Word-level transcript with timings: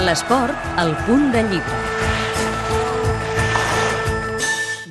L'esport, 0.00 0.56
al 0.80 0.94
punt 1.04 1.26
de 1.28 1.42
llibre. 1.44 1.78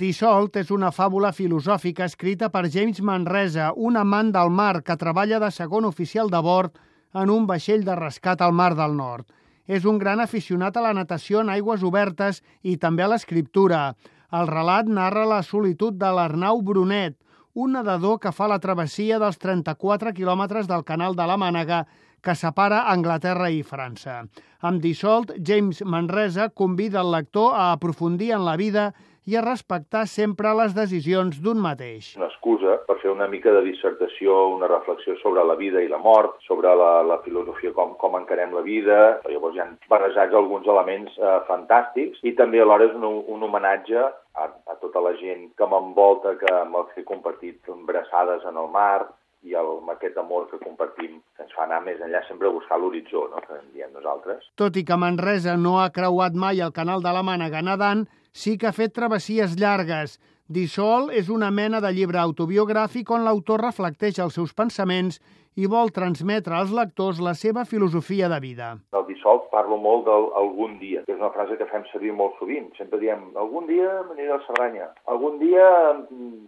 Dissolt 0.00 0.56
és 0.58 0.72
una 0.74 0.90
fàbula 0.90 1.30
filosòfica 1.36 2.08
escrita 2.10 2.48
per 2.50 2.64
James 2.74 2.98
Manresa, 3.06 3.68
un 3.76 3.94
amant 4.00 4.32
del 4.34 4.50
mar 4.50 4.82
que 4.82 4.96
treballa 4.98 5.38
de 5.38 5.52
segon 5.54 5.86
oficial 5.86 6.32
de 6.32 6.40
bord 6.42 6.74
en 7.14 7.30
un 7.30 7.46
vaixell 7.46 7.86
de 7.86 7.94
rescat 7.94 8.42
al 8.42 8.52
Mar 8.52 8.72
del 8.74 8.96
Nord. 8.98 9.30
És 9.66 9.86
un 9.86 10.02
gran 10.02 10.18
aficionat 10.20 10.76
a 10.76 10.82
la 10.88 10.92
natació 10.98 11.44
en 11.44 11.54
aigües 11.54 11.86
obertes 11.86 12.42
i 12.62 12.74
també 12.76 13.06
a 13.06 13.10
l'escriptura. 13.14 13.94
El 14.34 14.50
relat 14.50 14.90
narra 14.90 15.22
la 15.30 15.42
solitud 15.46 15.94
de 15.94 16.10
l'Arnau 16.10 16.60
Brunet, 16.66 17.14
un 17.56 17.72
nedador 17.72 18.18
que 18.20 18.34
fa 18.36 18.46
la 18.52 18.58
travessia 18.60 19.16
dels 19.16 19.38
34 19.40 20.12
quilòmetres 20.12 20.68
del 20.68 20.84
canal 20.84 21.16
de 21.16 21.24
la 21.24 21.38
Mànega 21.40 21.86
que 22.20 22.34
separa 22.36 22.82
Anglaterra 22.92 23.48
i 23.48 23.62
França. 23.64 24.18
Amb 24.60 24.82
Dissolt, 24.84 25.32
James 25.40 25.80
Manresa 25.80 26.50
convida 26.50 27.00
el 27.00 27.14
lector 27.14 27.54
a 27.56 27.70
aprofundir 27.72 28.34
en 28.36 28.44
la 28.44 28.58
vida 28.60 28.90
i 29.26 29.34
a 29.34 29.42
respectar 29.42 30.04
sempre 30.06 30.52
les 30.54 30.74
decisions 30.76 31.40
d'un 31.42 31.58
mateix. 31.62 32.12
Una 32.20 32.28
excusa 32.28 32.76
per 32.86 32.98
fer 33.00 33.10
una 33.10 33.26
mica 33.26 33.50
de 33.56 33.64
dissertació, 33.64 34.36
una 34.54 34.68
reflexió 34.70 35.16
sobre 35.22 35.42
la 35.48 35.56
vida 35.58 35.80
i 35.82 35.88
la 35.90 35.98
mort, 35.98 36.36
sobre 36.46 36.70
la, 36.78 36.92
la 37.08 37.18
filosofia, 37.24 37.72
com, 37.74 37.96
com 37.98 38.20
encarem 38.20 38.54
la 38.54 38.62
vida. 38.66 39.00
Llavors 39.32 39.56
hi 39.56 39.64
ha 39.64 39.70
barrejats 39.90 40.36
alguns 40.36 40.68
elements 40.70 41.16
eh, 41.18 41.34
fantàstics 41.48 42.20
i 42.22 42.36
també 42.38 42.60
alhora 42.62 42.86
és 42.90 42.94
un, 43.00 43.08
un 43.32 43.48
homenatge 43.48 44.04
a 44.36 44.65
tota 44.86 45.02
la 45.04 45.12
gent 45.20 45.50
que 45.58 45.68
m'envolta, 45.68 46.38
que 46.40 46.50
amb 46.62 46.80
els 46.80 46.94
que 46.94 47.02
he 47.02 47.08
compartit 47.12 47.74
embrassades 47.74 48.46
en 48.48 48.58
el 48.62 48.72
mar, 48.72 49.06
i 49.46 49.54
el, 49.54 49.68
amb 49.80 49.92
aquest 49.94 50.16
amor 50.18 50.48
que 50.50 50.58
compartim 50.62 51.20
que 51.36 51.44
ens 51.44 51.54
fa 51.54 51.66
anar 51.66 51.82
més 51.84 52.00
enllà, 52.02 52.22
sempre 52.26 52.48
a 52.48 52.54
buscar 52.54 52.78
l'horitzó, 52.80 53.26
no? 53.30 53.42
que 53.44 53.58
en 53.58 53.68
diem 53.74 53.92
nosaltres. 53.94 54.48
Tot 54.58 54.76
i 54.76 54.84
que 54.86 54.98
Manresa 54.98 55.56
no 55.60 55.76
ha 55.82 55.90
creuat 55.94 56.34
mai 56.34 56.62
el 56.64 56.74
canal 56.74 57.04
de 57.04 57.12
la 57.14 57.22
Mànega 57.26 57.62
nedant, 57.62 58.06
sí 58.32 58.56
que 58.58 58.70
ha 58.70 58.76
fet 58.76 58.96
travessies 58.96 59.56
llargues. 59.60 60.18
Dissol 60.46 61.08
és 61.10 61.26
una 61.26 61.48
mena 61.50 61.80
de 61.82 61.90
llibre 61.90 62.20
autobiogràfic 62.22 63.08
on 63.10 63.24
l'autor 63.26 63.64
reflecteix 63.64 64.20
els 64.22 64.36
seus 64.38 64.52
pensaments 64.54 65.16
i 65.58 65.66
vol 65.66 65.90
transmetre 65.96 66.54
als 66.54 66.70
lectors 66.70 67.18
la 67.18 67.32
seva 67.34 67.64
filosofia 67.66 68.28
de 68.30 68.38
vida. 68.44 68.68
El 68.94 69.08
dissolt 69.08 69.48
parlo 69.50 69.74
molt 69.82 70.04
del 70.06 70.28
algun 70.38 70.76
dia, 70.78 71.02
que 71.02 71.16
és 71.16 71.18
una 71.18 71.32
frase 71.34 71.58
que 71.58 71.66
fem 71.72 71.82
servir 71.90 72.14
molt 72.14 72.38
sovint. 72.38 72.70
Sempre 72.78 73.02
diem, 73.02 73.26
algun 73.34 73.66
dia 73.66 73.90
m'aniré 74.06 74.36
a 74.36 74.38
Cerdanya, 74.46 74.86
algun 75.10 75.42
dia 75.42 75.66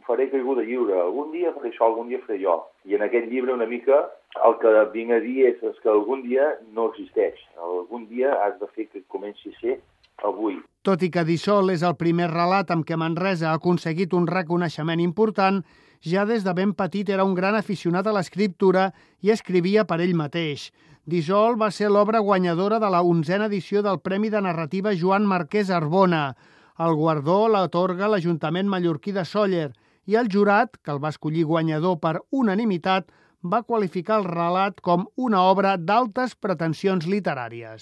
faré 0.06 0.28
caiguda 0.30 0.62
lliure, 0.62 0.94
algun 1.02 1.34
dia 1.34 1.50
faré 1.58 1.74
això, 1.74 1.90
algun 1.90 2.14
dia 2.14 2.22
faré 2.22 2.38
jo. 2.44 2.54
I 2.86 2.94
en 3.00 3.02
aquest 3.08 3.26
llibre 3.32 3.58
una 3.58 3.66
mica 3.66 4.04
el 4.46 4.58
que 4.62 4.78
vinc 4.94 5.10
a 5.18 5.22
dir 5.26 5.40
és, 5.50 5.58
és 5.58 5.82
que 5.82 5.90
algun 5.90 6.22
dia 6.22 6.52
no 6.70 6.92
existeix. 6.92 7.42
Algun 7.58 8.06
dia 8.14 8.38
has 8.44 8.60
de 8.62 8.70
fer 8.76 8.86
que 8.92 9.02
comenci 9.10 9.50
a 9.50 9.58
ser 9.58 9.80
avui. 10.22 10.62
Tot 10.86 11.02
i 11.02 11.10
que 11.10 11.24
Dissol 11.26 11.72
és 11.74 11.82
el 11.82 11.96
primer 11.98 12.28
relat 12.30 12.70
amb 12.70 12.86
què 12.86 12.96
Manresa 12.96 13.50
ha 13.50 13.56
aconseguit 13.58 14.14
un 14.14 14.28
reconeixement 14.30 15.00
important, 15.02 15.62
ja 16.00 16.24
des 16.24 16.44
de 16.46 16.54
ben 16.54 16.72
petit 16.78 17.08
era 17.10 17.24
un 17.26 17.34
gran 17.34 17.58
aficionat 17.58 18.06
a 18.06 18.14
l'escriptura 18.14 18.92
i 19.20 19.32
escrivia 19.34 19.84
per 19.84 19.98
ell 20.00 20.14
mateix. 20.14 20.70
Dissol 21.08 21.58
va 21.58 21.70
ser 21.74 21.90
l'obra 21.90 22.22
guanyadora 22.22 22.78
de 22.78 22.90
la 22.94 23.02
onzena 23.02 23.48
edició 23.50 23.82
del 23.82 23.98
Premi 24.00 24.30
de 24.30 24.40
Narrativa 24.44 24.94
Joan 24.94 25.26
Marquès 25.26 25.70
Arbona. 25.74 26.36
El 26.78 26.94
guardó 26.94 27.48
l'atorga 27.48 28.08
l'Ajuntament 28.12 28.68
mallorquí 28.70 29.12
de 29.12 29.24
Sóller 29.24 29.72
i 30.06 30.14
el 30.16 30.28
jurat, 30.32 30.76
que 30.82 30.94
el 30.94 31.02
va 31.02 31.10
escollir 31.12 31.44
guanyador 31.44 31.98
per 32.00 32.20
unanimitat, 32.30 33.10
va 33.42 33.62
qualificar 33.62 34.22
el 34.22 34.28
relat 34.30 34.80
com 34.80 35.06
una 35.16 35.42
obra 35.50 35.76
d'altes 35.76 36.34
pretensions 36.36 37.06
literàries. 37.06 37.76